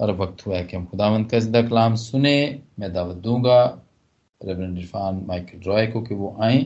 [0.00, 3.62] और वक्त हुआ है कि हम खुदावंत का ज़िंदा कलाम सुने। मैं दावत दूँगा
[4.40, 6.64] रेवरेंड इरफान माइकल रॉय को कि वो आए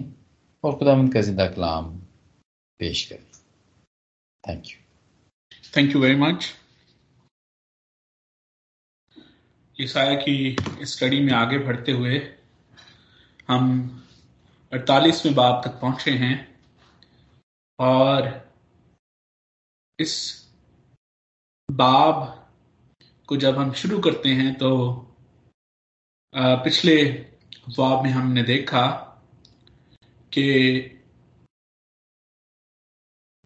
[0.65, 1.91] और खुदावंत का ज़िंदा कलाम
[2.81, 3.27] पेश करें।
[4.45, 4.79] Thank you
[5.77, 6.55] thank you very much
[9.77, 10.57] Isaiah की
[10.87, 12.21] स्टडी में आगे बढ़ते हुए
[13.49, 13.69] हम
[14.73, 16.37] अड़तालीसवें बाब तक पहुँचे हैं
[17.79, 18.27] और
[19.99, 20.17] इस
[21.69, 22.38] बाब
[23.29, 24.71] को जब हम शुरू करते हैं तो
[26.65, 26.95] पिछले
[27.79, 28.87] बाब में हमने देखा
[30.33, 30.45] कि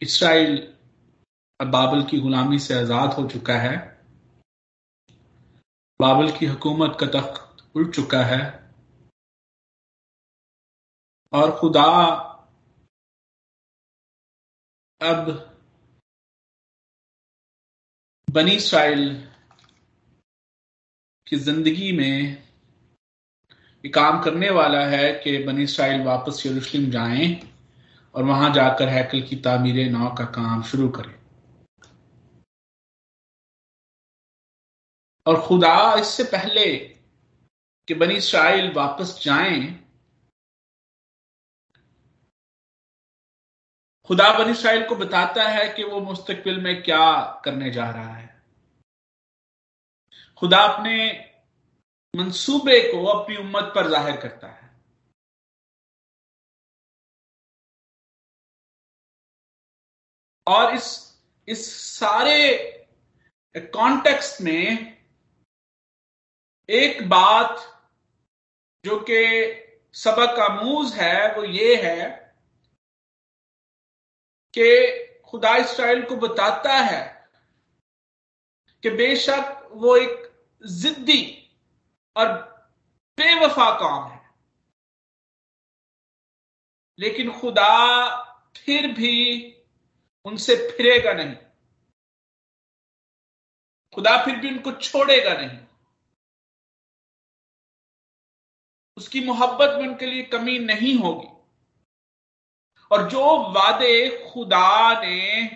[0.01, 0.57] इसराइल
[1.61, 3.77] बाबल की गुलामी से आज़ाद हो चुका है।
[6.01, 8.41] बाबल की हुकूमत का तख्त उल्ट चुका है
[11.33, 11.85] और खुदा
[15.01, 15.31] अब
[18.29, 19.05] बनी इसराइल
[21.33, 22.43] की ज़िंदगी में
[23.85, 27.29] ये काम करने वाला है कि बनी इसराइल वापस यरूशलेम जाएँ
[28.15, 31.15] और वहाँ जाकर हैकल की तामीर नाव का काम शुरू करें।
[35.27, 36.67] और खुदा इससे पहले
[37.89, 39.61] कि बनी इसराइल वापस जाएँ,
[44.11, 47.05] खुदा बनी इसराइल को बताता है कि वो मुस्तकबिल में क्या
[47.45, 48.22] करने जा रहा है।
[50.43, 50.95] खुदा अपने
[52.15, 54.71] मंसूबे को अपनी उम्मत पर ज़ाहिर करता है।
[60.47, 60.89] और इस
[61.49, 62.39] इस सारे
[63.75, 64.97] कॉन्टेक्स्ट में
[66.69, 67.63] एक बात
[68.85, 69.23] जो कि
[69.95, 72.11] सबक आमूज है, वो ये है
[74.55, 74.67] कि
[75.31, 77.01] खुदा इसराइल को बताता है
[78.83, 80.32] कि बेशक वो एक
[80.67, 81.51] जिद्दी
[82.17, 82.33] और
[83.17, 84.31] बेवफा कौम है।
[86.99, 88.23] लेकिन खुदा
[88.57, 89.53] फिर भी
[90.25, 91.37] उनसे फिरेगा नहीं।
[93.95, 95.67] खुदा फिर भी उनको छोड़ेगा नहीं।
[98.97, 101.29] उसकी मोहब्बत में उनके लिए कमी नहीं होगी।
[102.93, 105.49] और जो वादे खुदा ने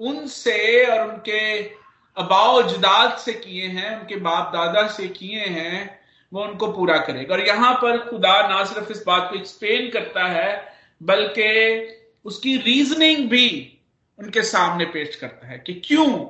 [0.00, 1.70] उनसे और उनके
[2.16, 7.34] अबाव जदाद से किए हैं, उनके बाप दादा से किए हैं, वो उनको पूरा करेगा।
[7.34, 13.28] और यहाँ पर खुदा ना सिर्फ़ इस बात को एक्सप्लेन करता है, बल्कि उसकी रीजनिंग
[13.30, 13.78] भी
[14.18, 16.24] उनके सामने पेश करता है कि क्यों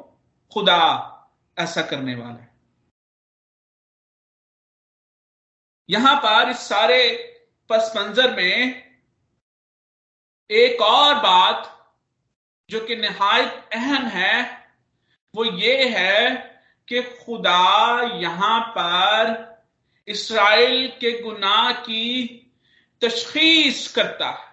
[0.52, 1.12] खुदा
[1.58, 2.54] ऐसा करने वाला है।
[5.90, 6.98] यहाँ पर इस सारे
[7.70, 8.82] पस मंजर में
[10.50, 11.72] एक और बात
[12.70, 14.55] जो कि नहायत अहम है
[15.34, 16.38] वो ये है
[16.88, 19.46] कि खुदा यहाँ पर
[20.08, 22.28] इसराइल के गुनाह की
[23.02, 24.46] तशखीस करता है।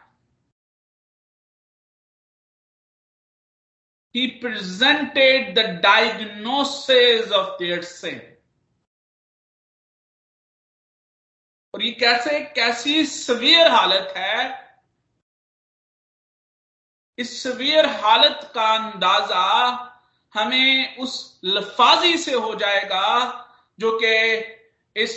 [4.16, 8.20] He presented the diagnosis of their sin.
[11.74, 14.64] और ये कैसे, कैसी सवियर हालत है?
[17.18, 19.90] इस सवियर हालत का अंदाज़ा
[20.34, 23.08] हमें उस लफाजी से हो जाएगा
[23.80, 24.16] जो कि
[24.96, 25.16] इस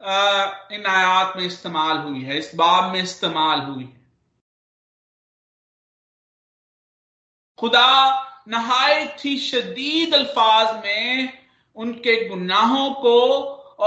[0.00, 4.04] इन आयात में इस्तेमाल हुई है, इस बाब में इस्तेमाल हुई है।
[7.58, 11.32] खुदा नहायत ही शदीद अल्फाज में
[11.76, 13.20] उनके गुनाहों को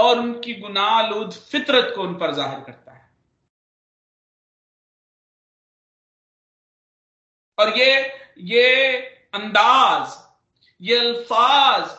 [0.00, 3.08] और उनकी गुनालूद फितरत को उन पर ज़ाहिर करता है।
[7.58, 7.94] और ये
[8.46, 8.96] ये
[9.34, 10.18] अंदाज
[10.80, 11.90] ये अल्फाज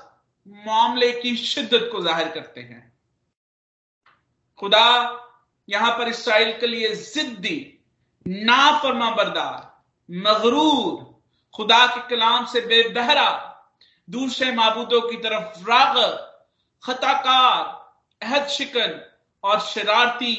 [0.65, 2.81] मामले की शिद्दत को ज़ाहिर करते हैं।
[4.59, 4.87] खुदा,
[5.69, 7.57] यहाँ पर इसराइल के लिए जिद्दी
[8.25, 9.69] नाफरमा बरदार
[10.09, 11.21] मगरूर,
[11.53, 13.29] खुदा के कलाम से बेबहरा
[14.07, 15.97] दूसरे मबूदों की तरफ़ राग
[16.83, 17.63] खताकार,
[18.21, 18.99] अहद शिकन
[19.43, 20.35] और शरारती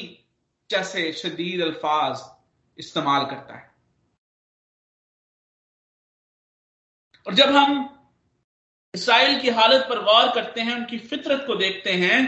[0.69, 2.21] जैसे शदीद अल्फाज
[2.79, 3.71] इस्तेमाल करता है।
[7.27, 7.89] और जब हम
[8.93, 12.21] इसराइल की हालत पर गौर करते हैं, उनकी फितरत को देखते हैं।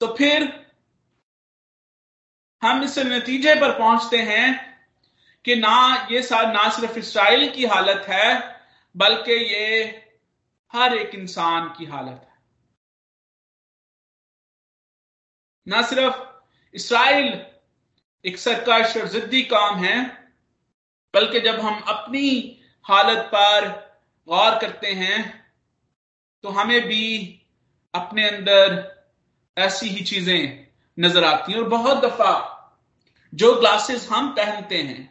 [0.00, 0.42] तो फिर
[2.62, 4.46] हम इस नतीजे पर पहुँचते हैं
[5.44, 8.28] कि ना ये ना सिर्फ़ इसराइल की हालत है,
[8.94, 9.84] बल्कि ये
[10.72, 12.32] हर एक इंसान की हालत है।
[15.66, 16.22] ना सिर्फ़
[16.74, 17.32] इसराइल,
[18.24, 20.23] एक सरकश और जिद्दी काम है
[21.14, 22.28] बल्कि जब हम अपनी
[22.86, 23.68] हालत पर
[24.28, 25.22] गौर करते हैं
[26.44, 27.06] तो हमें भी
[27.94, 28.82] अपने अंदर
[29.56, 30.66] ऐसी ही चीज़ें
[30.98, 32.32] नज़र आती हैं। और बहुत दफ़ा
[33.32, 35.10] जो ग्लासेस हम पहनते हैं,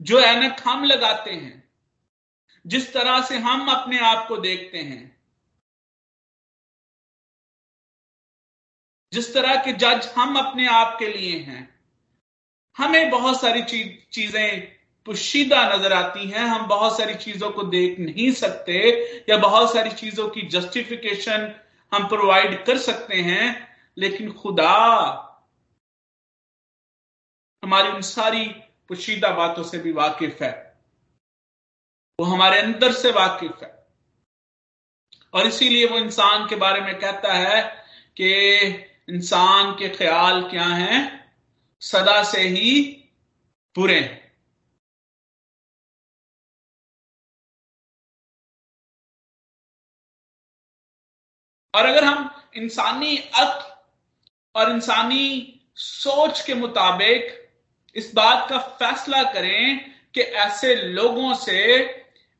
[0.00, 1.62] जो एनक हम लगाते हैं,
[2.64, 5.16] जिस तरह से हम अपने आप को देखते हैं,
[9.12, 11.62] जिस तरह के जज हम अपने आप के लिए हैं,
[12.76, 14.74] हमें बहुत सारी चीज़, चीज़ें
[15.06, 18.74] पुशीदा नज़र आती हैं। हम बहुत सारी चीज़ों को देख नहीं सकते
[19.28, 21.60] या बहुत सारी चीज़ों की जस्टिफिकेशन
[21.94, 24.70] हम प्रोवाइड कर सकते हैं, लेकिन खुदा
[27.64, 28.44] हमारी उन सारी
[28.88, 30.76] पुशीदा बातों से भी वाकिफ है।
[32.20, 33.86] वो हमारे अंदर से वाकिफ है।
[35.34, 37.62] और इसीलिए वो इंसान के बारे में कहता है
[38.16, 38.30] कि
[39.08, 41.30] इंसान के ख्याल क्या हैं?
[41.80, 42.90] सदा से ही
[43.76, 44.23] बुरे हैं।
[51.74, 53.86] और अगर हम इंसानी अक
[54.54, 57.52] और इंसानी सोच के मुताबिक
[57.94, 61.84] इस बात का फैसला करें कि ऐसे लोगों से,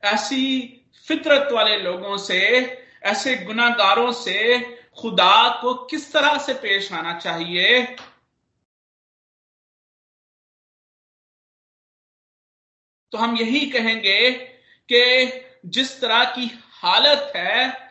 [0.05, 0.69] ऐसी
[1.09, 2.61] फितरत वाले लोगों से,
[3.03, 4.61] ऐसे गुनागारों से
[5.01, 7.97] खुदा को किस तरह से पेश आना चाहिए?
[13.13, 14.31] तो हम यही कहेंगे
[14.93, 15.33] कि
[15.67, 17.84] जिस तरह की हालत है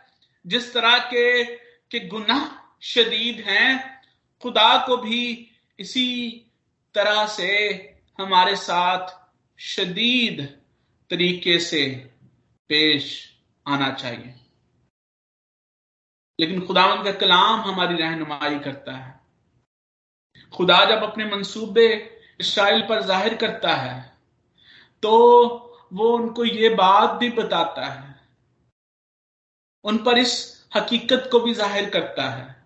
[0.46, 1.44] जिस तरह के
[1.92, 2.48] के गुनाह
[2.84, 4.02] शदीद हैं,
[4.44, 5.50] खुदा को भी
[5.80, 6.30] इसी
[6.96, 7.50] तरह से
[8.20, 9.08] हमारे साथ
[9.60, 10.42] शदीद
[11.10, 11.86] तरीके से
[12.70, 13.06] पेश
[13.66, 14.34] आना चाहिए।
[16.40, 19.20] लेकिन खुदावन का कलाम हमारी रहनुमाई करता है।
[20.54, 21.88] खुदा जब अपने मंसूबे
[22.40, 24.02] इसराइल पर ज़ाहिर करता है
[25.04, 25.12] तो
[25.94, 28.13] वो उनको ये बात भी बताता है
[29.84, 32.64] उन पर इस हकीकत को भी ज़ाहिर करता है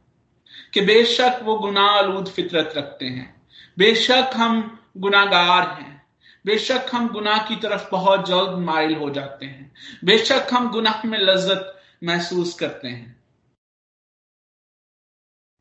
[0.74, 3.48] कि बेशक वो गुनाह आलूद फितरत रखते हैं।
[3.78, 6.08] बेशक हम गुनागार हैं।
[6.46, 9.74] बेशक हम गुनाह की तरफ़ बहुत जल्द माइल हो जाते हैं।
[10.04, 13.24] बेशक हम गुनाह में लज्जत महसूस करते हैं।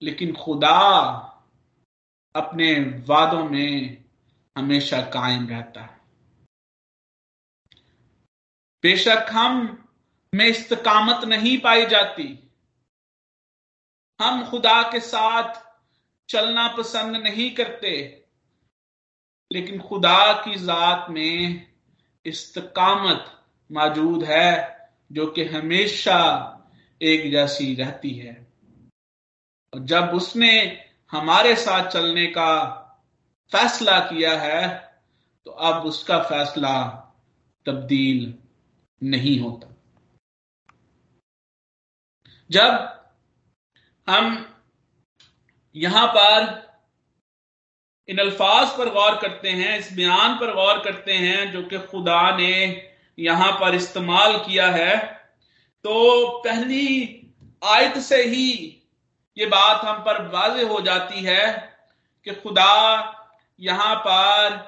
[0.03, 0.79] लेकिन खुदा
[2.37, 2.75] अपने
[3.09, 4.05] वादों में
[4.57, 6.01] हमेशा कायम रहता है।
[8.83, 9.83] बेशक हम
[10.37, 12.27] में इस्तकामत नहीं पाई जाती।
[14.21, 15.55] हम खुदा के साथ
[16.29, 18.25] चलना पसंद नहीं करते,
[19.51, 21.67] लेकिन खुदा की जात में
[22.25, 23.33] इस्तकामत
[23.73, 26.21] मौजूद है, जो कि हमेशा
[27.01, 28.47] एक जैसी रहती है।
[29.73, 30.83] और जब उसने
[31.13, 32.53] हमारे साथ चलने का
[33.53, 34.67] फैसला किया है
[35.47, 36.83] तो अब उसका फैसला
[37.67, 38.35] तब्दील
[39.03, 39.76] नहीं होता।
[42.51, 42.93] जब
[44.09, 44.45] हम
[45.75, 46.65] यहाँ पर
[48.09, 52.37] इन अल्फाज पर गौर करते हैं, इस बयान पर गौर करते हैं, जो कि खुदा
[52.37, 52.83] ने
[53.19, 54.97] यहाँ पर इस्तेमाल किया है
[55.85, 57.13] तो पहली
[57.63, 58.53] आयत से ही
[59.37, 61.47] ये बात हम पर वाज हो जाती है
[62.27, 62.73] कि खुदा
[63.61, 64.65] यहाँ पर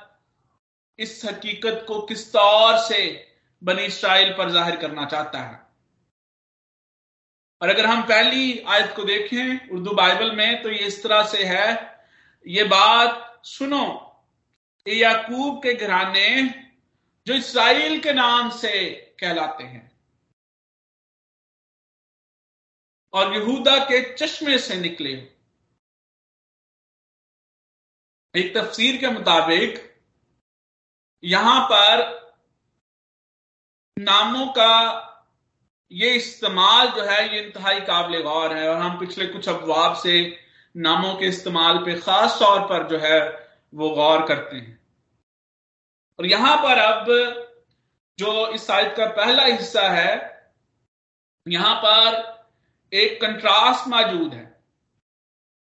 [0.99, 3.01] इस हकीकत को किस तौर से
[3.63, 5.68] बनी इसराइल पर ज़ाहिर करना चाहता है।
[7.61, 11.45] और अगर हम पहली आयत को देखें, उर्दू बाइबल में तो ये इस तरह से
[11.45, 11.67] है।
[12.47, 13.85] ये बात सुनो
[14.87, 16.29] याकूब के घराने
[17.27, 18.71] जो इसराइल के नाम से
[19.21, 19.91] कहलाते हैं,
[23.13, 25.13] और यहूदा के चश्मे से निकले।
[28.35, 29.85] एक तफसीर के मुताबिक,
[31.23, 32.07] यहाँ पर
[33.97, 34.75] नामों का
[35.93, 40.15] ये इस्तेमाल जो है, ये इंतहाई काबिल गौर है और हम पिछले कुछ अफवाब से
[40.75, 43.21] नामों के इस्तेमाल पे खास तौर पर जो है,
[43.75, 44.79] वो गौर करते हैं।
[46.19, 47.07] और यहाँ पर अब
[48.19, 50.13] जो इस साइड का पहला हिस्सा है,
[51.47, 52.39] यहाँ पर
[52.93, 54.47] एक कंट्रास्ट मौजूद है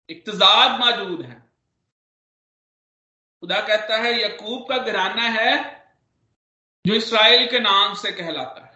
[0.09, 1.35] एक तजाद मौजूद है।
[3.43, 5.55] खुदा कहता है, यकूब का घराना है
[6.85, 8.66] जो इसराइल के नाम से कहलाता है।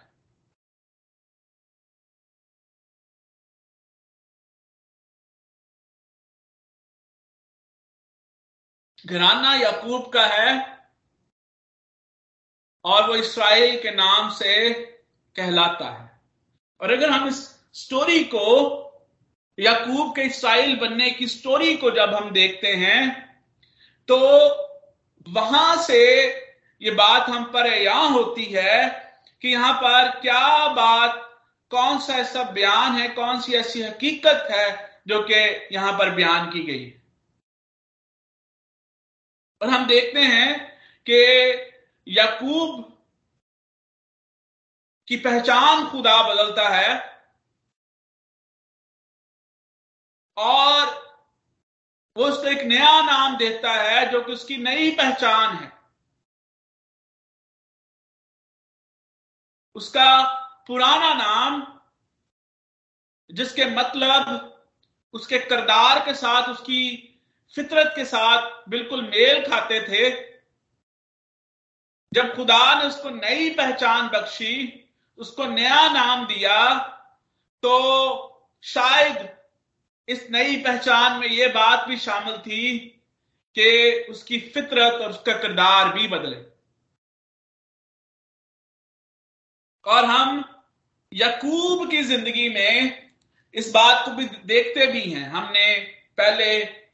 [9.04, 10.50] घराना याकूब का है
[12.84, 14.70] और वो इसराइल के नाम से
[15.36, 16.10] कहलाता है।
[16.80, 17.40] और अगर हम इस
[17.74, 18.78] स्टोरी को,
[19.58, 23.00] याकूब के इसराइल बनने की स्टोरी को जब हम देखते हैं
[24.08, 24.18] तो
[25.26, 26.00] वहाँ से
[26.82, 28.88] ये बात हम पर यहाँ होती है
[29.42, 31.14] कि यहाँ पर क्या बात,
[31.70, 34.70] कौन सा ऐसा बयान है, कौन सी ऐसी हकीकत है
[35.08, 37.01] जो कि यहाँ पर बयान की गई है।
[39.62, 41.22] और हम देखते हैं कि
[42.08, 42.98] याकूब
[45.08, 47.22] की पहचान खुदा बदलता है
[50.36, 50.86] और
[52.16, 55.72] वो उसको एक नया नाम देता है जो कि उसकी नई पहचान है।
[59.74, 60.22] उसका
[60.66, 61.80] पुराना नाम,
[63.30, 64.48] जिसके मतलब
[65.12, 67.08] उसके करदार के साथ उसकी
[67.56, 70.10] फितरत के साथ बिल्कुल मेल खाते थे।
[72.12, 74.54] जब खुदा ने उसको नई पहचान बख्शी,
[75.18, 76.58] उसको नया नाम दिया
[77.62, 77.74] तो
[78.64, 79.28] शायद
[80.08, 82.78] इस नई पहचान में यह बात भी शामिल थी
[83.56, 86.36] कि उसकी फितरत और उसका किरदार भी बदले।
[89.86, 90.44] और हम
[91.12, 93.10] यकूब की ज़िंदगी में
[93.54, 95.64] इस बात को भी देखते भी हैं। हमने
[96.18, 96.46] पहले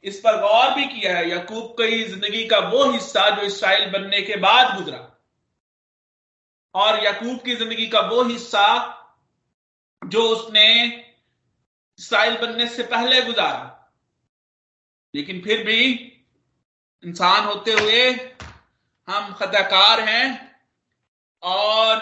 [0.03, 4.21] इस पर गौर भी किया है, यकूब की ज़िंदगी का वो हिस्सा जो इसराइल बनने
[4.21, 5.05] के बाद गुजरा।
[6.75, 8.67] और यकूब की ज़िंदगी का वो हिस्सा
[10.01, 10.67] जो उसने
[11.99, 13.75] इसराइल बनने से पहले गुजारा।
[15.13, 15.81] लेकिन फिर भी
[17.03, 18.09] इंसान होते हुए
[19.07, 20.55] हम खताकार हैं
[21.43, 21.97] और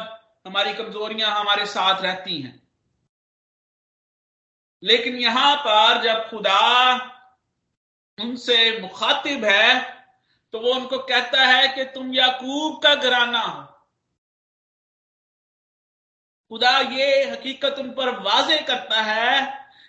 [0.48, 2.67] हमारी कमजोरियाँ हमारे साथ रहती हैं।
[4.84, 6.96] लेकिन यहाँ पर जब खुदा
[8.18, 9.80] उनसे मुखातिब है
[10.54, 13.64] तो वो उनको कहता है कि तुम याकूब का घराना हो।
[16.52, 19.42] खुदा ये हकीकत उन पर वाजे करता है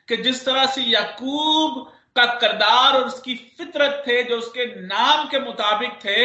[0.09, 1.85] कि जिस तरह से याकूब
[2.17, 6.25] का करदार और उसकी फितरत थे जो उसके नाम के मुताबिक थे,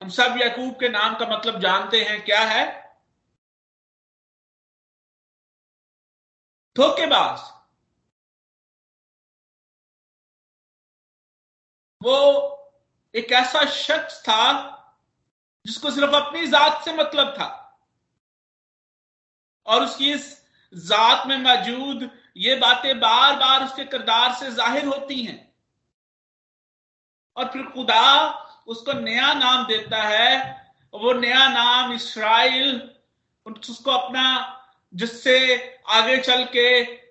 [0.00, 2.64] हम सब याकूब के नाम का मतलब जानते हैं क्या है?
[6.76, 7.50] धोखेबाज।
[12.02, 12.18] वो
[13.14, 14.44] एक ऐसा शख्स था
[15.66, 17.48] जिसको सिर्फ़ अपनी जात से मतलब था।
[19.66, 20.30] और उसकी इस
[20.72, 25.40] जात में मौजूद ये बातें बार बार उसके किरदार से ज़ाहिर होती हैं।
[27.36, 28.28] और फिर खुदा
[28.66, 30.60] उसको नया नाम देता है,
[30.94, 32.80] वो नया नाम इसराइल
[33.46, 34.24] उसको अपना
[34.92, 35.36] जिससे
[35.90, 36.68] आगे चल के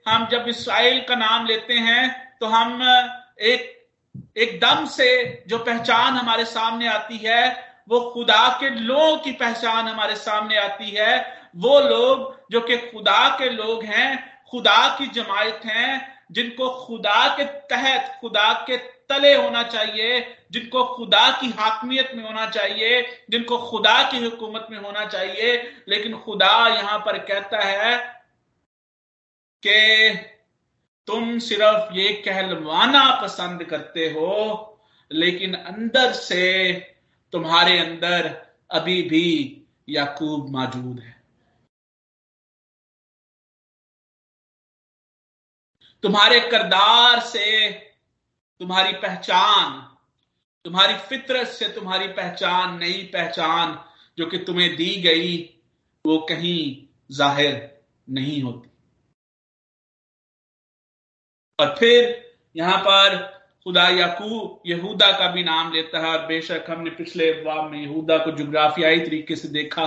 [0.07, 3.80] हम जब इसराइल का नाम लेते हैं तो हम एक
[4.37, 10.15] एकदम से जो पहचान हमारे सामने आती है, वो खुदा के लोगों की पहचान हमारे
[10.15, 16.19] सामने आती है। वो लोग जो कि खुदा के लोग हैं, खुदा की जमायत हैं,
[16.31, 22.45] जिनको खुदा के तहत, खुदा के तले होना चाहिए, जिनको खुदा की हाकमियत में होना
[22.45, 28.21] चाहिए, जिनको खुदा की हुकूमत में होना चाहिए। लेकिन खुदा यहाँ पर कहता है
[29.65, 30.09] कि
[31.11, 34.67] तुम सिर्फ़ ये कहलवाना पसंद करते हो,
[35.11, 36.71] लेकिन अंदर से
[37.33, 38.27] तुम्हारे अंदर
[38.71, 39.27] अभी भी
[39.89, 41.19] याकूब मौजूद है।
[46.03, 47.69] तुम्हारे करदार से
[48.61, 49.79] तुम्हारी पहचान,
[50.65, 53.79] तुम्हारी फितरत से तुम्हारी पहचान, नई पहचान
[54.17, 55.37] जो कि तुम्हें दी गई,
[56.05, 58.70] वो कहीं ज़ाहिर नहीं होती।
[61.59, 63.17] और फिर यहाँ पर
[63.65, 68.17] खुदा याकूब यहूदा का भी नाम लेता है, और बेशक हमने पिछले बाब में यहूदा
[68.17, 69.85] को जोग्राफियाई तरीके से देखा।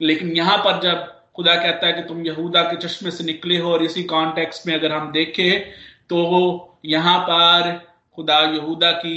[0.00, 3.72] लेकिन यहाँ पर जब खुदा कहता है कि तुम यहूदा के चश्मे से निकले हो,
[3.72, 5.60] और इसी कॉन्टेक्स्ट में अगर हम देखें
[6.08, 7.72] तो यहाँ पर
[8.18, 9.16] खुदा यहूदा की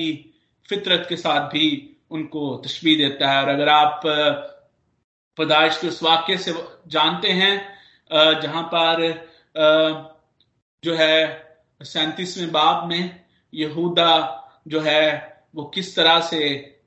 [0.70, 1.68] फितरत के साथ भी
[2.12, 4.02] उनको तशबी देता है। और अगर आप
[5.38, 6.54] पैदाइश के उस वाक्य से
[6.88, 7.56] जानते हैं
[8.42, 9.04] जहाँ पर
[10.84, 11.16] जो है
[11.82, 14.12] सैंतीसवें बाब में यहूदा
[14.68, 15.04] जो है,
[15.56, 16.40] वो किस तरह से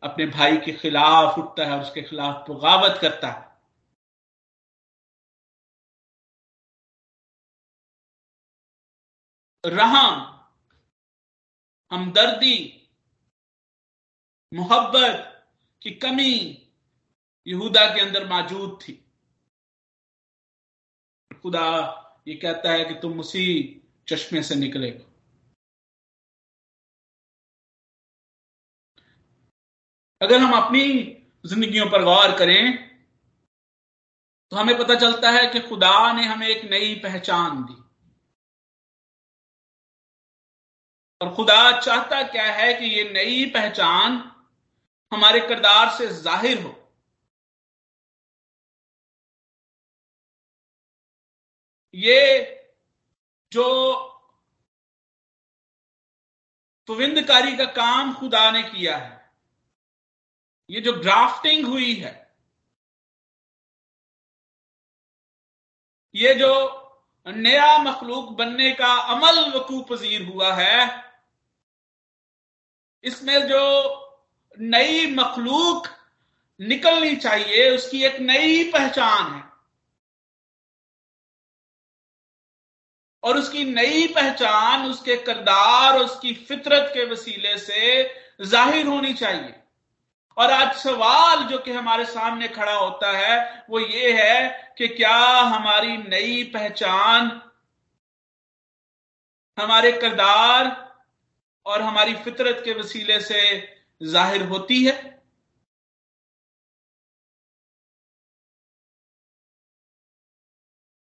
[0.03, 3.51] अपने भाई के खिलाफ उठता है उसके खिलाफ बगावत करता है।
[9.67, 10.41] रहम
[11.91, 12.89] हमदर्दी,
[14.55, 15.49] मोहब्बत
[15.83, 16.35] की कमी
[17.47, 18.93] यहूदा के अंदर मौजूद थी।
[21.43, 21.69] खुदा
[22.29, 23.80] ये कहता है कि तुम उसी
[24.11, 25.05] चश्मे से निकलेगा।
[30.21, 30.87] अगर हम अपनी
[31.45, 32.89] जिंदगियों पर गौर करें
[34.53, 37.75] तो हमें पता चलता है कि खुदा ने हमें एक नई पहचान दी।
[41.21, 44.17] और खुदा चाहता क्या है कि ये नई पहचान
[45.13, 46.75] हमारे किरदार से ज़ाहिर हो।
[51.95, 52.21] ये
[53.53, 53.67] जो
[56.89, 59.31] पविंदकारी का काम खुदा ने किया है,
[60.71, 62.35] ये जो ग्राफ्टिंग हुई है,
[66.15, 66.53] ये जो
[67.27, 71.05] नया मखलूक बनने का अमल वकू पजीर हुआ है,
[73.05, 73.61] इसमें जो
[74.61, 75.87] नई मखलूक
[76.61, 79.50] निकलनी चाहिए, उसकी एक नई पहचान है।
[83.25, 88.03] और उसकी नई पहचान, उसके करदार, उसकी फितरत के वसीले से
[88.43, 89.55] ज़ाहिर होनी चाहिए।
[90.37, 95.17] और आज सवाल जो कि हमारे सामने खड़ा होता है, वो ये है कि क्या
[95.17, 97.41] हमारी नई पहचान,
[99.59, 100.69] हमारे करदार
[101.67, 103.41] और हमारी फितरत के वसीले से
[104.03, 104.93] ज़ाहिर होती है?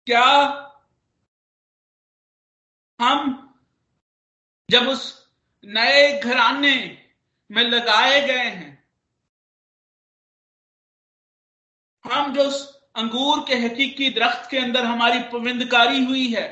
[0.07, 0.70] क्या
[3.00, 3.37] हम
[4.69, 5.04] जब उस
[5.64, 6.75] नए घराने
[7.50, 8.71] में लगाए गए हैं,
[12.04, 12.61] हम जो उस
[12.97, 16.47] अंगूर के हकीकी दरख्त के अंदर हमारी पविंदकारी हुई है,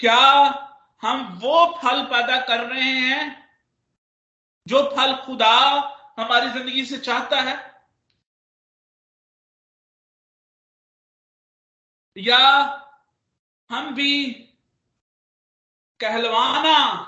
[0.00, 0.20] क्या
[1.02, 3.24] हम वो फल पैदा कर रहे हैं
[4.66, 5.54] जो फल खुदा
[6.18, 7.54] हमारी ज़िंदगी से चाहता है?
[12.16, 12.38] या
[13.70, 14.32] हम भी
[16.00, 17.02] कहलवाना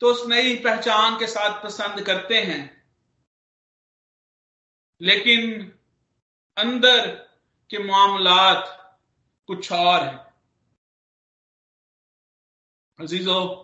[0.00, 2.94] तो उस नई पहचान के साथ पसंद करते हैं।
[5.00, 5.70] लेकिन
[6.56, 7.14] अंदर
[7.70, 8.78] के मामलात
[9.46, 10.32] कुछ और हैं।
[13.00, 13.54] अजीजो,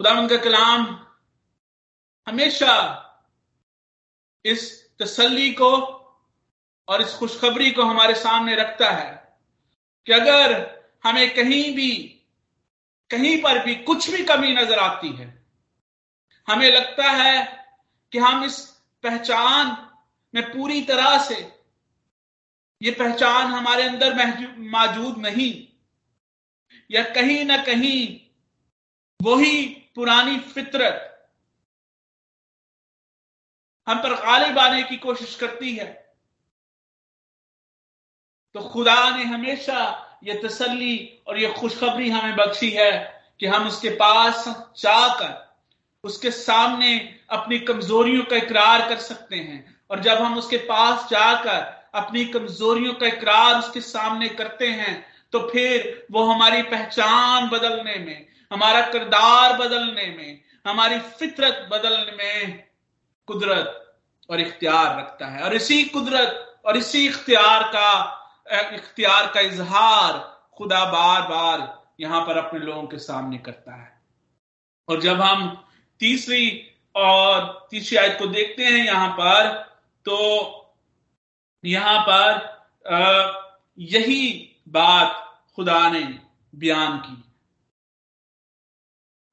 [0.00, 1.06] खुदावन का कलाम
[2.28, 3.04] हमेशा
[4.44, 5.97] इस तसल्ली को
[6.88, 9.10] और इस खुशखबरी को हमारे सामने रखता है
[10.06, 10.54] कि अगर
[11.04, 11.90] हमें कहीं भी,
[13.10, 15.26] कहीं पर भी कुछ भी कमी नज़र आती है,
[16.48, 17.42] हमें लगता है
[18.12, 18.60] कि हम इस
[19.04, 19.76] पहचान
[20.34, 21.36] में पूरी तरह से,
[22.80, 25.52] ये पहचान हमारे अंदर मौजूद नहीं,
[26.90, 28.20] या कहीं ना कहीं
[29.20, 31.04] वही पुरानी फितरत
[33.86, 36.07] हम पर गालिब आने की कोशिश करती है।
[38.58, 39.80] तो खुदा ने हमेशा
[40.24, 40.96] ये तसल्ली
[41.28, 42.92] और ये खुशखबरी हमें बख्शी है
[43.40, 44.44] कि हम उसके पास
[44.78, 45.30] जाकर,
[46.04, 46.90] उसके सामने
[47.30, 51.60] अपनी कमजोरियों का इकरार कर सकते हैं। और जब हम उसके पास जाकर
[51.94, 54.94] अपनी कमजोरियों का इकरार उसके सामने करते हैं
[55.32, 62.64] तो फिर वो हमारी पहचान बदलने में, हमारा किरदार बदलने में, हमारी फितरत बदलने में
[63.28, 63.96] कुदरत
[64.30, 68.14] और इख्तियार रखता है। और इसी कुदरत और इसी इख्तियार का
[68.74, 70.18] इख्तियार का इजहार
[70.58, 71.66] खुदा बार बार
[72.00, 73.96] यहाँ पर अपने लोगों के सामने करता है।
[74.88, 75.46] और जब हम
[76.00, 76.46] तीसरी
[76.94, 79.52] और तीसरी आयत को देखते हैं यहाँ पर
[80.06, 80.16] तो
[81.64, 82.56] यहाँ पर
[83.78, 84.22] यही
[84.68, 85.24] बात
[85.56, 86.02] खुदा ने
[86.52, 87.16] बयान की।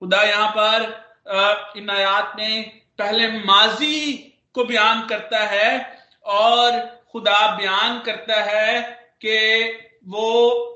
[0.02, 4.14] खुदा यहाँ पर इन आयात में पहले माजी
[4.56, 5.70] को बयान करता है
[6.26, 6.80] और
[7.12, 8.84] खुदा बयान करता है
[9.26, 9.38] कि
[10.08, 10.72] वो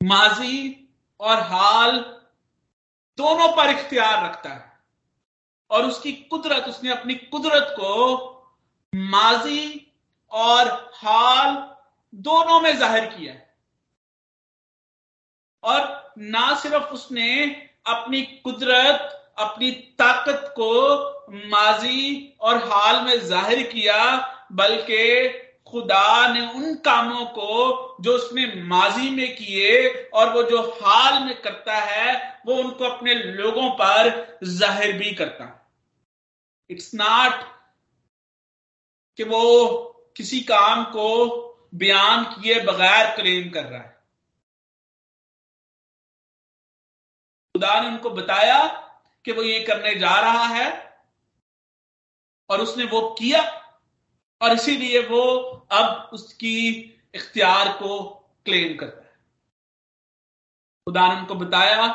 [0.00, 0.88] माजी
[1.20, 1.98] और हाल
[3.18, 4.70] दोनों पर इख्तियार रखता है।
[5.70, 8.28] और उसकी कुदरत, उसने अपनी कुदरत को
[8.92, 9.92] माजी
[10.32, 11.54] और हाल
[12.14, 13.50] दोनों में ज़ाहिर किया है।
[15.62, 17.44] और ना सिर्फ़ उसने
[17.86, 20.72] अपनी कुदरत, अपनी ताकत को
[21.48, 23.98] माजी और हाल में ज़ाहिर किया,
[24.52, 25.28] बल्कि
[25.66, 31.40] खुदा ने उन कामों को जो उसने माजी में किए और वो जो हाल में
[31.42, 35.48] करता है, वो उनको अपने लोगों पर ज़ाहिर भी करता।
[36.70, 37.44] इट्स नॉट
[39.18, 39.42] कि वो
[40.16, 41.08] किसी काम को
[41.74, 43.90] बयान किए बगैर क्लेम कर रहा है।
[47.54, 48.66] खुदा ने उनको बताया
[49.24, 50.70] कि वो ये करने जा रहा है
[52.50, 53.42] और उसने वो किया।
[54.42, 55.22] और इसीलिए वो
[55.72, 56.80] अब उसकी
[57.14, 58.10] इख्तियार को
[58.44, 59.16] क्लेम करता है।
[60.86, 61.86] खुदा ने उनको बताया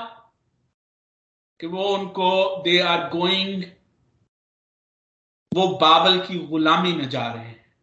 [1.60, 3.64] कि वो उनको दे आर गोइंग
[5.54, 7.76] वो बाबल की गुलामी में जा रहे हैं।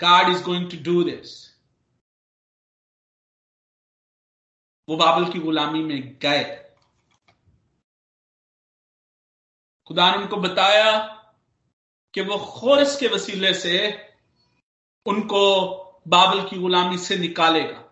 [0.00, 1.48] God is going to do this
[4.88, 6.74] वो बाबल की गुलामी में गए।
[9.86, 11.17] खुदा ने उनको बताया
[12.14, 13.78] कि वो खोरस के वसीले से
[15.06, 15.44] उनको
[16.08, 17.84] बाबल की गुलामी से निकालेगा।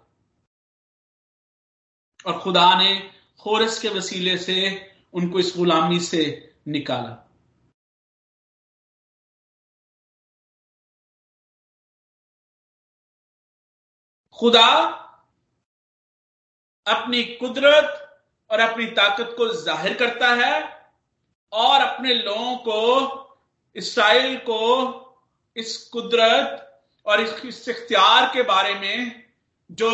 [2.27, 2.95] और खुदा ने
[3.41, 4.57] खोरस के वसीले से
[5.15, 6.23] उनको इस गुलामी से
[6.69, 7.13] निकाला।
[14.39, 14.67] खुदा
[16.87, 18.03] अपनी कुदरत
[18.51, 20.55] और अपनी ताकत को ज़ाहिर करता है
[21.53, 23.26] और अपने लोगों को
[23.77, 24.63] इसराइल को
[25.57, 26.63] इस कुदरत
[27.07, 29.23] और इस इख्तियार के बारे में
[29.71, 29.93] जो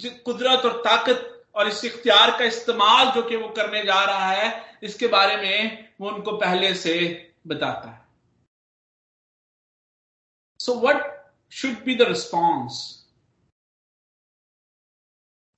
[0.00, 4.78] कुदरत और ताकत और इस इख्तियार का इस्तेमाल जो कि वो करने जा रहा है,
[4.82, 6.94] इसके बारे में वो उनको पहले से
[7.46, 8.02] बताता है।
[10.60, 11.02] So what
[11.52, 12.82] should be the response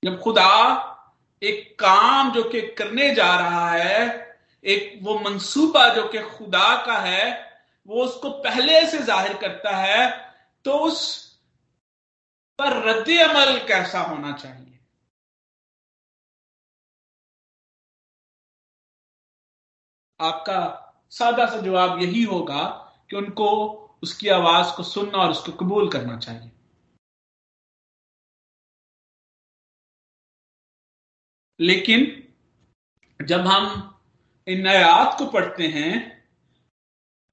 [0.03, 0.53] जब खुदा
[1.41, 4.26] एक काम जो कि करने जा रहा है
[4.67, 7.25] एक वो मंसूबा जो कि खुदा का है,
[7.87, 10.07] वो उसको पहले से ज़ाहिर करता है
[10.65, 11.01] तो उस
[12.59, 14.79] पर रद्द अमल कैसा होना चाहिए?
[20.19, 20.59] आपका
[21.11, 22.63] सादा सा जवाब यही होगा
[23.09, 23.49] कि उनको
[24.03, 26.51] उसकी आवाज़ को सुनना और उसको कबूल करना चाहिए।
[31.59, 32.05] लेकिन
[33.19, 33.93] जब हम
[34.47, 35.93] इन आयात को पढ़ते हैं,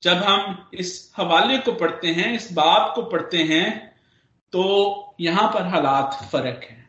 [0.02, 3.66] जब हम इस हवाले को पढ़ते हैं, इस बाब को पढ़ते हैं
[4.52, 4.62] तो
[5.20, 6.82] यहाँ पर हालात फ़र्क है।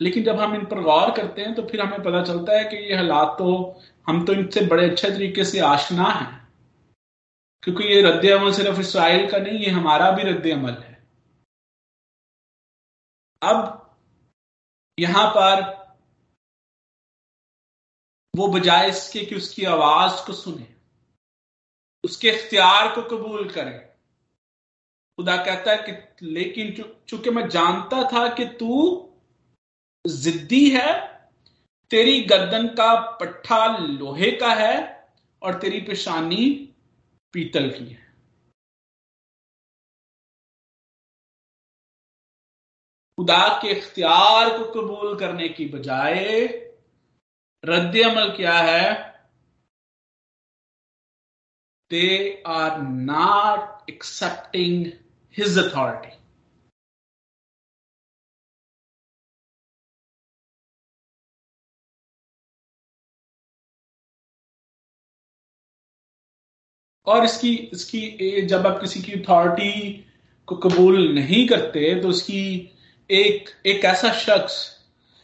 [0.00, 2.76] लेकिन जब हम इन पर गौर करते हैं तो फिर हमें पता चलता है कि
[2.78, 3.52] ये हालात तो
[4.06, 6.32] हम तो इनसे बड़े अच्छे तरीके से आशना हैं।
[7.62, 10.92] क्योंकि ये रद्द अमल सिर्फ़ इसराइल का नहीं, ये हमारा भी रद्द अमल है।
[13.42, 13.83] अब
[14.98, 15.62] यहाँ पर
[18.34, 20.66] वो बजाय इसके कि उसकी आवाज़ को सुने,
[22.04, 23.78] उसके इख्तियार को कबूल करें।
[25.18, 26.72] खुदा कहता है कि लेकिन
[27.08, 28.76] चूँकि मैं जानता था कि तू
[30.04, 30.92] जिद्दी है,
[31.90, 34.76] तेरी गर्दन का पट्टा लोहे का है
[35.42, 36.48] और तेरी पेशानी
[37.34, 38.03] पीतल की है।
[43.18, 46.14] खुदा के इख्तियार को कबूल करने की बजाय,
[47.64, 49.14] रद्द अमल क्या है?
[51.90, 54.86] They are not accepting
[55.34, 56.12] his authority
[67.06, 69.92] और इसकी इसकी जब आप किसी की अथॉरिटी
[70.48, 72.40] को कबूल नहीं करते तो उसकी
[73.10, 74.54] एक एक ऐसा शख्स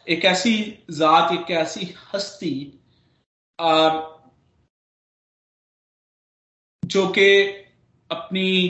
[0.06, 0.54] एक ऐसी
[0.90, 2.54] जात एक ऐसी हस्ती
[6.82, 7.30] जो कि
[8.10, 8.68] अपनी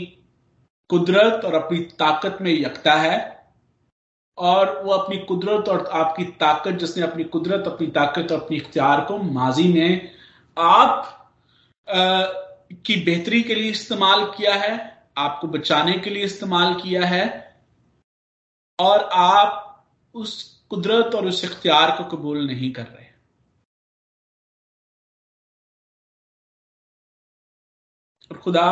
[0.91, 3.19] कुदरत और अपनी ताकत में यकता है
[4.39, 9.01] और वो अपनी कुदरत और आपकी ताकत जिसने अपनी कुदरत अपनी ताकत और अपनी इख्तियार
[9.01, 10.11] को माजी में
[10.57, 11.33] आप
[11.89, 12.23] आ,
[12.77, 14.75] की बेहतरी के लिए इस्तेमाल किया है
[15.19, 17.50] आपको बचाने के लिए इस्तेमाल किया है
[18.81, 19.67] और आप
[20.15, 23.07] उस कुदरत और उस इख्तियार को कबूल नहीं कर रहे।
[28.31, 28.69] और खुदा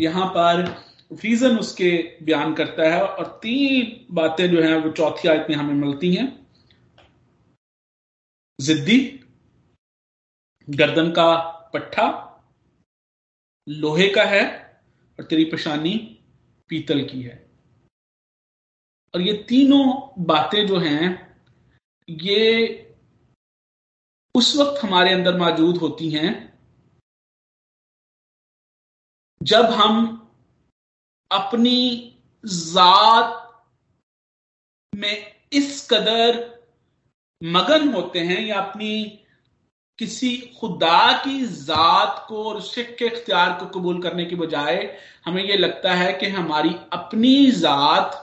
[0.00, 0.64] यहाँ पर
[1.12, 1.90] रीजन उसके
[2.22, 6.46] बयान करता है और तीन बातें जो हैं वो चौथी आयत में हमें मिलती हैं।
[8.60, 8.98] जिद्दी,
[10.68, 11.34] गर्दन का
[11.74, 12.06] पट्टा,
[13.68, 14.44] लोहे का है
[15.18, 15.96] और तेरी पेशानी
[16.68, 17.45] पीतल की है।
[19.16, 19.84] और ये तीनों
[20.26, 21.06] बातें जो हैं,
[22.08, 22.42] ये
[24.34, 26.32] उस वक्त हमारे अंदर मौजूद होती हैं,
[29.42, 29.94] जब हम
[31.30, 31.80] अपनी
[32.44, 33.64] जात
[34.94, 36.38] में इस कदर
[37.42, 39.22] मगन होते हैं या अपनी
[39.98, 45.56] किसी खुदा की जात को और उसके इख्तियार को कबूल करने की बजाय, हमें यह
[45.56, 48.22] लगता है कि हमारी अपनी जात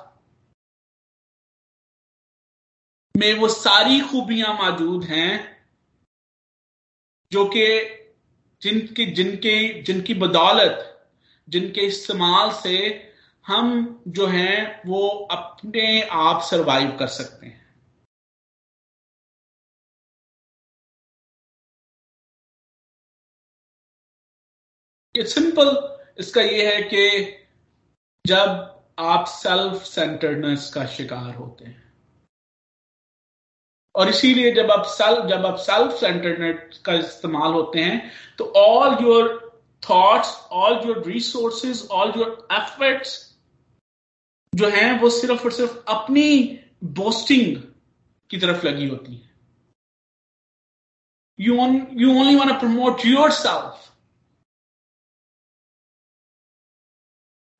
[3.17, 5.57] में वो सारी खूबियाँ मौजूद हैं,
[7.31, 7.65] जो कि
[8.61, 10.89] जिनकी, जिनके, जिनकी बदौलत,
[11.49, 12.77] जिनके इस्तेमाल से
[13.45, 17.61] हम जो हैं, वो अपने आप सरवाइव कर सकते हैं।
[25.15, 27.07] ये सिंपल इसका ये है कि
[28.27, 31.82] जब आप सेल्फ सेंटर्डनेस का शिकार होते हैं
[33.95, 39.03] और इसीलिए जब आप सेल्फ जब आप सेल्फ सेंटरनेट का इस्तेमाल होते हैं तो all
[39.03, 39.27] your
[39.83, 43.21] thoughts all your resources all your efforts
[44.53, 47.55] जो हैं, वो सिर्फ़ और सिर्फ़ अपनी बोस्टिंग
[48.29, 49.31] की तरफ़ लगी होती है।
[51.39, 51.55] You
[52.01, 53.89] you only want to promote yourself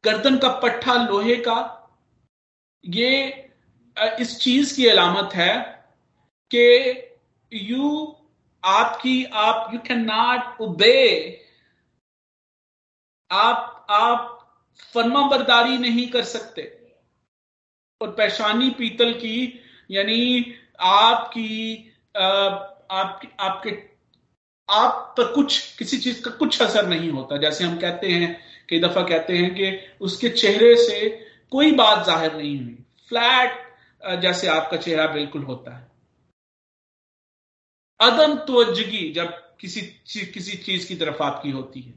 [0.04, 1.58] गर्दन का पट्टा, लोहे का,
[2.84, 3.50] ये
[4.20, 5.73] इस चीज़ की अलामत है
[6.56, 7.10] कि
[7.52, 8.16] यू
[8.64, 11.40] आपकी, आप यू कैन नॉट उबे
[13.32, 14.40] आप आप
[14.94, 16.62] फर्मा बरदारी नहीं कर सकते।
[18.02, 19.62] और पेशानी पीतल की,
[19.92, 23.70] यानी आपकी आपकी, आपके,
[24.70, 28.40] आप पर कुछ, किसी चीज़ का कुछ असर नहीं होता। जैसे हम कहते हैं,
[28.70, 31.10] कई दफ़ा कहते हैं कि उसके चेहरे से
[31.52, 32.78] कोई बात ज़ाहिर नहीं हुई।
[33.10, 35.93] फ्लैट जैसे आपका चेहरा बिल्कुल होता है।
[38.04, 39.82] अदम तोजगी जब किसी
[40.34, 41.94] किसी चीज़ की तरफ़ आपकी होती है।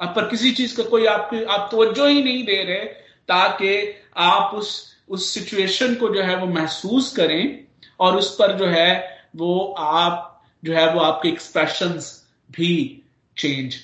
[0.00, 2.84] आप पर किसी चीज़ का कोई आपकी, आप तवज्जो ही नहीं दे रहे
[3.28, 7.66] ताकि आप उस उस सिचुएशन को जो है वो महसूस करें
[8.00, 13.02] और उस पर जो है वो आप, जो है वो आपके एक्सप्रेशंस भी
[13.38, 13.76] चेंज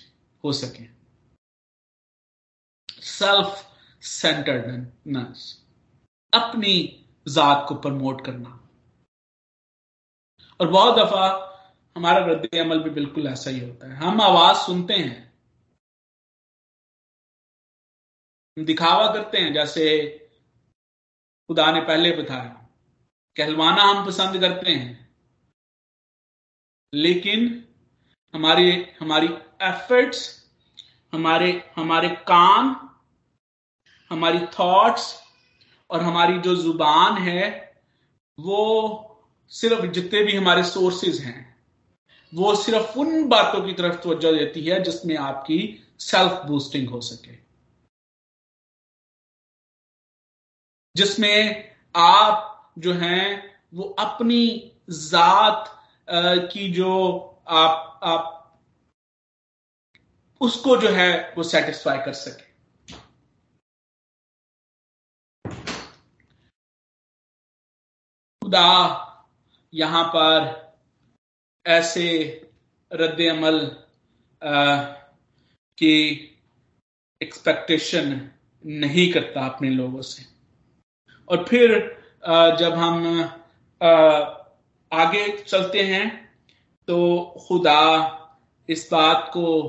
[0.44, 0.84] हो सके।
[3.02, 3.64] सेल्फ
[4.02, 5.62] सेंटर्डनेस
[6.32, 8.65] अपनी जात को प्रमोट करना।
[10.60, 11.46] और बहुत दफ़ा
[11.96, 15.26] हमारा रद्द अमल भी बिल्कुल ऐसा ही होता है। हम आवाज़ सुनते हैं।
[18.58, 20.08] दिखावा करते हैं, जैसे
[21.48, 22.68] खुदा ने पहले बताया,
[23.36, 25.14] कहलवाना हम पसंद करते हैं।
[26.94, 27.68] लेकिन
[28.34, 29.26] हमारी हमारी
[29.62, 30.46] एफर्ट्स
[31.12, 32.90] हमारे हमारे काम,
[34.10, 35.22] हमारी थॉट्स
[35.90, 37.74] और हमारी जो ज़ुबान है,
[38.40, 39.02] वो
[39.50, 41.56] सिर्फ़ जितने भी हमारे सोर्सेज हैं,
[42.34, 45.58] वो सिर्फ़ उन बातों की तरफ़ तवज्जो देती है जिसमें आपकी
[46.00, 47.34] सेल्फ बूस्टिंग हो सके।
[50.96, 55.72] जिसमें आप जो हैं, वो अपनी जात
[56.52, 56.92] की जो
[57.48, 58.32] आप आप,
[60.40, 62.44] उसको जो है, वो सेटिस्फाई कर सके।
[68.42, 69.12] खुदा
[69.76, 70.54] यहाँ पर
[71.66, 72.08] ऐसे
[72.90, 73.58] रद्द अमल
[75.78, 75.96] की
[77.20, 78.20] एक्सपेक्टेशन
[78.64, 80.24] नहीं करता अपने लोगों से।
[81.28, 81.74] और फिर
[82.58, 83.22] जब हम
[84.92, 86.08] आगे चलते हैं
[86.88, 86.98] तो
[87.48, 87.82] खुदा
[88.68, 89.62] इस बात को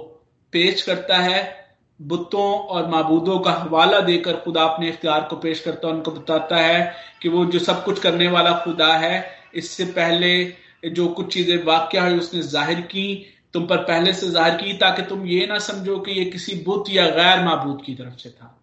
[0.54, 1.56] पेश करता है।
[2.00, 6.58] बुतों और मबूदों का हवाला देकर खुदा अपने इख्तियार को पेश करता है। उनको बताता
[6.58, 11.64] है कि वो जो सब कुछ करने वाला खुदा है इससे पहले जो कुछ चीज़ें
[11.64, 15.60] वाक्य हुई उसने ज़ाहिर की, तुम पर पहले से ज़ाहिर की, ताकि तुम ये ना
[15.60, 18.54] समझो कि ये किसी बुत या गैर मबूद की तरफ़ से था।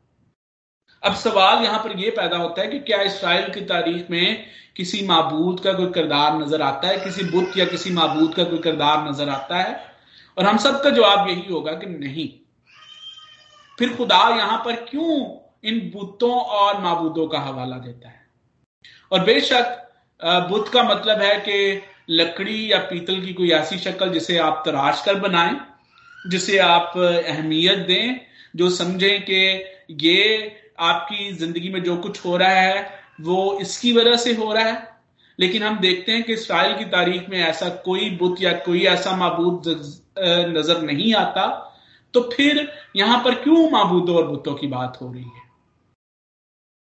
[1.03, 4.45] अब सवाल यहाँ पर यह पैदा होता है कि क्या इसराइल की तारीख में
[4.77, 6.97] किसी मबूद का कोई किरदार नज़र आता है?
[6.97, 9.81] किसी बुत या किसी मबूद का कोई किरदार नज़र आता है?
[10.37, 12.29] और हम सबका जवाब यही होगा कि नहीं।
[13.79, 18.27] फिर खुदा यहाँ पर क्यों इन बुतों और मबूदों का हवाला देता है?
[19.13, 19.84] और बेशक
[20.25, 25.03] बुत का मतलब है कि लकड़ी या पीतल की कोई ऐसी शक्ल जिसे आप तराश
[25.07, 25.57] कर बनाएँ,
[26.31, 28.21] जिसे आप अहमियत दें,
[28.57, 29.43] जो समझें कि
[30.03, 32.89] ये आपकी ज़िंदगी में जो कुछ हो रहा है,
[33.21, 34.93] वो इसकी वजह से हो रहा है।
[35.39, 39.17] लेकिन हम देखते हैं कि इसराइल की तारीख में ऐसा कोई बुत या कोई ऐसा
[39.17, 39.69] मबूद
[40.57, 41.47] नज़र नहीं आता।
[42.15, 45.44] तो फिर यहाँ पर क्यों मबूदों और बुतों की बात हो रही है?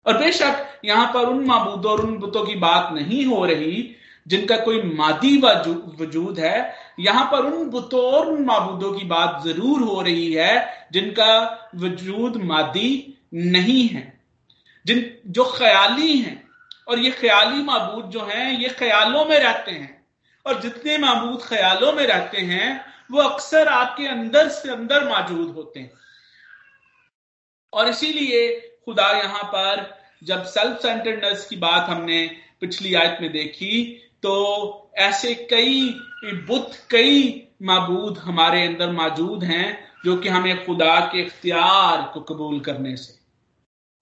[0.06, 3.96] और बेशक यहाँ पर उन मबूदों और उन बुतों की बात नहीं हो रही,
[4.28, 9.82] जिनका कोई मादी वजूद है, यहाँ पर उन बुतों और उन मबूदों की बात ज़रूर
[9.82, 14.22] हो रही है, जिनका वजूद मादी नहीं है,
[14.86, 16.50] जिन, जो ख्याली हैं,
[16.88, 20.06] और ये ख्याली मबूद जो हैं, ये ख्यालों में रहते हैं,
[20.46, 25.80] और जितने मबूद ख्यालों में रहते हैं, वो अक्सर आपके अंदर से अंदर मौजूद होते
[25.80, 25.92] हैं।
[27.74, 34.02] और इसीलिए खुदा यहाँ पर, जब सेल्फ सेंटर्डनेस की बात हमने पिछली आयत में देखी
[34.24, 41.22] तो ऐसे कई बुत कई मबूद हमारे अंदर मौजूद हैं, जो कि हमें खुदा के
[41.22, 43.22] इख्तियार को कबूल करने से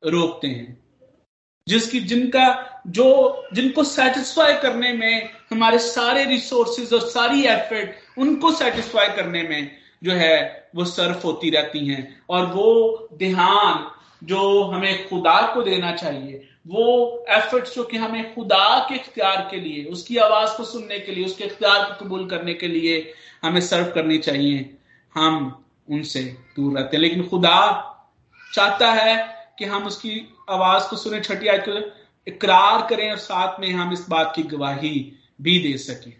[0.09, 0.83] रोकते हैं।
[1.67, 9.07] जिसकी, जिनका, जो, जिनको सेटिस्फाई करने में हमारे सारे रिसोर्सेज और सारी एफर्ट उनको सेटिस्फाई
[9.07, 15.53] करने में जो है, वो सर्फ होती रहती हैं। और वो ध्यान जो हमें खुदा
[15.53, 20.57] को देना चाहिए, वो एफर्ट्स जो कि हमें खुदा के इख्तियार के लिए, उसकी आवाज़
[20.57, 24.77] को सुनने के लिए, उसके इख्तियार को कबूल करने के लिए हमें सर्व करनी चाहिए।
[25.15, 26.21] हम उनसे
[26.55, 27.85] दूर रहते हैं। लेकिन खुदा
[28.53, 33.59] चाहता है कि हम उसकी आवाज़ को सुने, छठी आयत को इकरार करें और साथ
[33.59, 36.11] में हम इस बात की गवाही भी दे सके।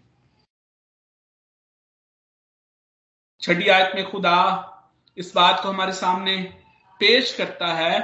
[3.41, 4.65] छठी आयत में खुदा
[5.17, 6.63] इस बात को हमारे सामने
[6.99, 7.99] पेश करता है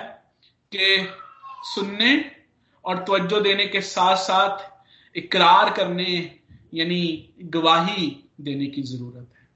[0.71, 1.08] कि
[1.75, 2.31] सुनने
[2.86, 6.39] और तवज्जो देने के साथ साथ इकरार करने,
[6.73, 9.47] यानी गवाही देने की ज़रूरत है।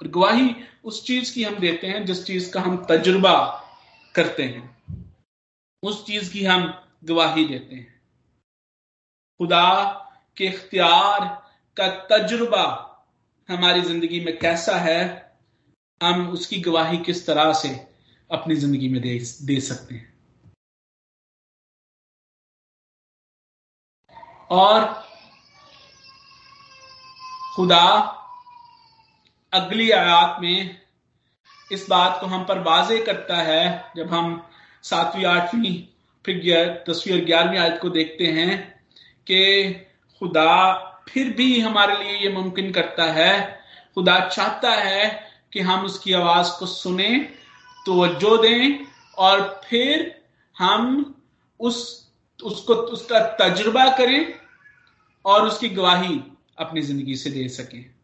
[0.00, 0.54] और गवाही
[0.84, 3.64] उस चीज़ की हम देते हैं जिस चीज़ का हम तजुर्बा
[4.14, 4.78] करते हैं।
[5.82, 8.02] उस चीज़ की हम गवाही देते हैं।
[9.38, 9.84] खुदा
[10.36, 11.24] के इख्तियार
[11.76, 12.64] का तजुर्बा
[13.48, 15.32] हमारी ज़िंदगी में कैसा है,
[16.02, 17.68] हम उसकी गवाही किस तरह से
[18.30, 20.12] अपनी ज़िंदगी में दे, दे सकते हैं।
[24.50, 24.84] और
[27.54, 27.86] खुदा
[29.52, 30.78] अगली आयात में
[31.72, 34.50] इस बात को हम पर वाजे करता है जब हम
[34.82, 35.76] सातवीं आठवीं
[36.24, 38.56] फिर दसवीं और ग्यारहवीं आयत को देखते हैं
[39.26, 39.72] कि
[40.20, 40.52] खुदा
[41.08, 43.32] फिर भी हमारे लिए ये मुमकिन करता है।
[43.94, 45.08] खुदा चाहता है
[45.52, 47.08] कि हम उसकी आवाज़ को सुने
[47.88, 48.86] तो दें
[49.18, 50.22] और फिर
[50.58, 51.14] हम
[51.60, 52.10] उस,
[52.44, 54.34] उसको, उसका तजुर्बा करें
[55.24, 56.20] और उसकी गवाही
[56.58, 57.94] अपनी ज़िंदगी से दे सकें।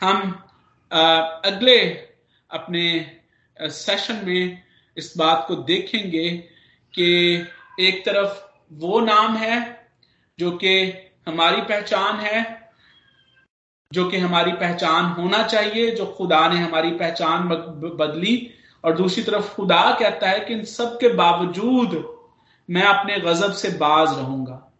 [0.00, 0.44] हम
[0.90, 1.78] अगले
[2.50, 3.16] अपने
[3.56, 4.62] सेशन में
[4.96, 6.36] इस बात को देखेंगे
[6.94, 7.46] कि
[7.80, 8.40] एक तरफ़
[8.72, 9.88] वो नाम है
[10.38, 10.92] जो कि
[11.28, 12.59] हमारी पहचान है
[13.92, 17.48] जो कि हमारी पहचान होना चाहिए, जो खुदा ने हमारी पहचान
[17.98, 18.50] बदली।
[18.84, 22.18] और दूसरी तरफ़ खुदा कहता है कि इन सब के बावजूद
[22.70, 24.72] मैं अपने गजब से बाज रहूँगा।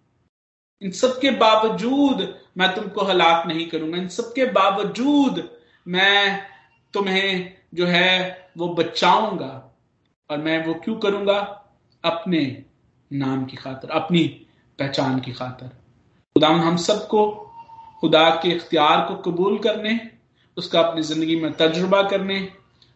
[0.83, 5.51] इन सब के बावजूद मैं तुमको हलाक नहीं करूँगा। इन सब के बावजूद
[5.89, 6.43] मैं
[6.93, 9.77] तुम्हें जो है वो बचाऊँगा।
[10.31, 11.39] और मैं वो क्यों करूँगा?
[12.05, 12.65] अपने
[13.13, 14.47] नाम की खातर, अपनी
[14.79, 17.50] पहचान की खातर। खुदा हम सबको
[18.03, 19.99] खुदा के इख्तियार को कबूल करने,
[20.57, 22.49] उसका अपनी ज़िंदगी में तजुर्बा करने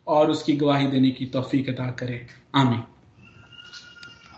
[0.07, 2.83] और उसकी गवाही देने की तोफीक अदा करे। आमीन।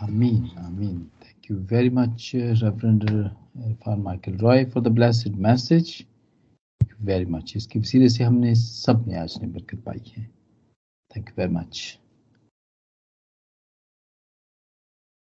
[0.01, 6.03] आमीन आमीन। Thank you very much reverend Irfan Michael Roy for the blessed message
[7.01, 10.23] very much इसकी वसीले से हमने सबने आज ने बरकत पाई है।
[11.11, 11.97] Thank you very much